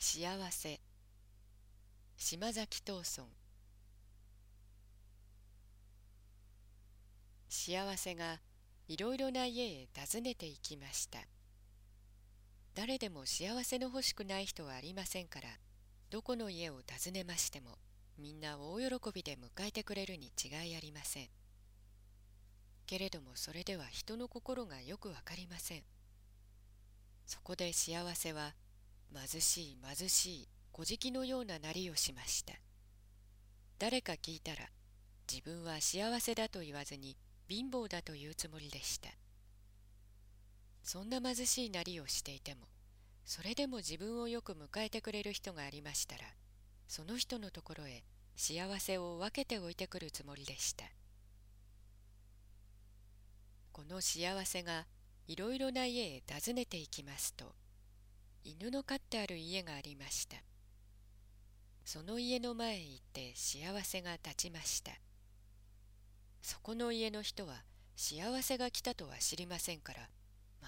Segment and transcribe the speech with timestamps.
[0.00, 0.80] 幸せ。
[2.16, 3.26] 島崎藤村。
[7.48, 8.38] 幸せが
[8.86, 11.18] いろいろな家へ訪ねて行きました。
[12.76, 15.48] 誰でも幸せの欲しくない人はありませんから
[16.10, 17.76] どこの家を訪ねましても
[18.16, 21.28] みんな大喜びで迎えてくれるに違いありません。
[22.86, 25.82] けれどもそれでは人の心がよくわかりません。
[27.26, 28.54] そこで幸せは
[29.14, 32.54] 貧しい貧しい小じのようななりをしました。
[33.78, 34.70] 誰か聞いたら
[35.30, 37.16] 自分は幸せだと言わずに
[37.48, 39.10] 貧乏だというつもりでした。
[40.82, 42.62] そんな貧しいなりをしていても
[43.24, 46.22] それでも自分をよく迎えてくれる人がありましたら
[46.86, 48.04] その人のところへ
[48.36, 50.86] 幸せを分けておいてくるつもりでした。
[53.72, 54.86] この幸せが
[55.26, 57.54] いろいろな家へ訪ねていきますと
[58.44, 60.36] 犬の飼ってある家がありました。
[61.84, 64.92] その家の前へ行って幸せが立ちました。
[66.42, 67.62] そこの家の人は
[67.96, 70.08] 幸せが来たとは知りませんから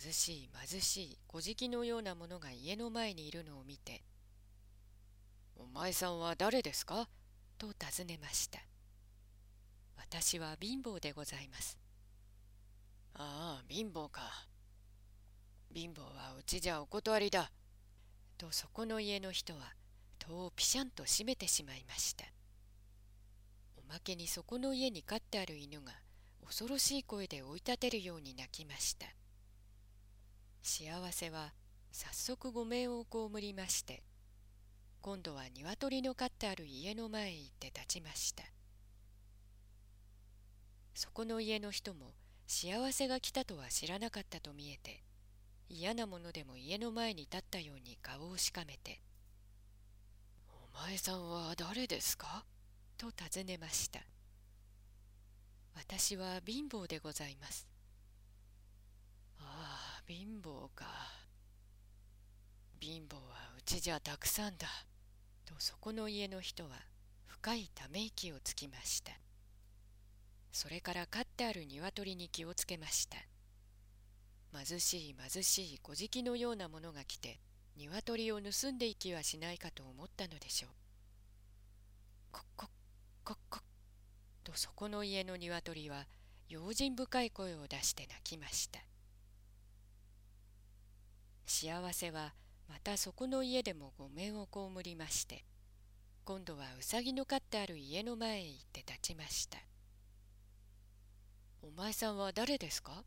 [0.00, 4.02] 貧しい貧しい小じのようなものが家の前にいるのを見て
[5.56, 7.08] 「お前さんは誰ですか?」
[7.58, 8.60] と尋ねました
[9.96, 11.78] 私は貧乏でございます
[13.14, 14.51] ああ貧乏か。
[15.74, 17.50] 貧乏はうちじゃお断りだ。
[18.36, 19.74] とそこの家の人は
[20.18, 22.24] 戸をピシャンと閉めてしまいました。
[23.76, 25.92] おまけにそこの家に飼ってある犬が
[26.44, 29.06] 恐ろしい声で追い立てるように泣きました。
[30.62, 31.52] 幸せは
[31.90, 34.02] 早速ごめんを被りまして、
[35.00, 38.44] 今度は鶏の飼ってある家の前へ行って立ちました。
[40.94, 42.12] そこの家の人も
[42.46, 45.02] 幸せが来たとは知らなかったと見えて、
[45.68, 49.00] 嫌なものでも家の前に立ったように顔をしかめて
[50.74, 52.44] 「お前さんは誰ですか?」
[52.98, 54.00] と尋ねました
[55.74, 57.66] 「私は貧乏でございます」
[59.38, 60.86] 「ああ貧乏か。
[62.80, 64.68] 貧乏はうちじゃたくさんだ」
[65.46, 66.84] とそこの家の人は
[67.26, 69.12] 深いため息をつきました。
[70.52, 73.16] それから飼ってある鶏に気をつけました。
[74.54, 77.40] 貧しい貧しい小じのようなものが来て
[77.76, 80.70] 鶏を盗んでいきはしないかと思ったのでしょう。
[82.32, 82.68] コッコッ
[83.24, 83.62] コッコッ
[84.44, 86.06] とそこの家の鶏は
[86.48, 88.80] 用心深い声を出して泣きました。
[91.46, 92.34] 幸せは
[92.68, 95.44] またそこの家でもごめんを被りまして
[96.24, 99.58] 今度はうさぎの飼ってある家の前へ行って立ちました
[101.60, 103.04] 「お前さんは誰ですか?」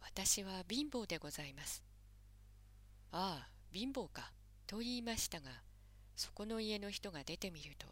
[0.00, 1.82] 私は貧乏でございます。
[3.12, 4.32] ああ、貧乏か、
[4.66, 5.50] と言いましたが、
[6.16, 7.86] そこの家の人が出てみると、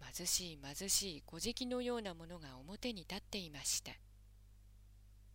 [0.00, 3.92] 貧しい貧しい小じのようなものが表に立っていました。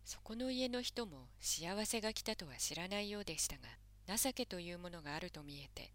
[0.04, 5.92] そこの家の人も幸せが来たとは知らないようでしたが、情けというものがあると見えて、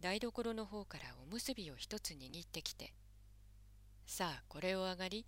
[0.00, 2.92] 台所の方からおむすびを一つ握ってきて、
[4.06, 5.26] さあこれを上がり、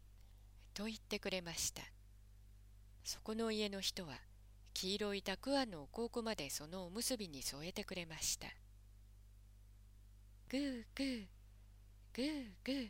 [0.74, 1.82] と言ってくれました。
[3.04, 4.14] そこの家の人は
[4.72, 8.48] 黄色いたくあんのお香粉までそのおむすびに添えてくれました。
[10.48, 11.26] グーグー
[12.14, 12.88] グーグー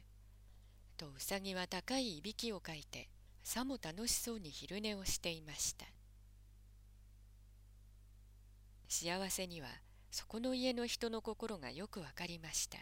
[0.97, 3.09] とうさぎは高いいびきをかいて
[3.43, 5.87] さも楽しそうに昼寝をしていました。
[8.89, 9.69] 幸せには
[10.11, 12.79] そこの家の人の心がよくわかりました。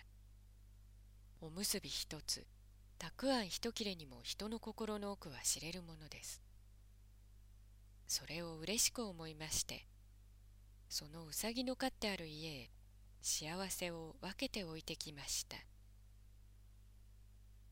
[1.40, 2.44] おむすび一つ
[2.98, 6.47] たくあん一切れにも人の心の奥は知れるものです。
[8.08, 9.86] それを嬉しく思いまして
[10.88, 12.70] そのうさぎの飼ってある家へ
[13.20, 15.67] 幸せを分けておいてきました。